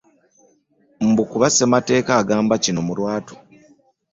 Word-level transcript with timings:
Mbu 1.09 1.23
kuba 1.31 1.47
Ssemateeka 1.49 2.11
agamba 2.21 2.53
kino 2.63 2.79
mu 2.87 2.93
lwatu 2.99 3.33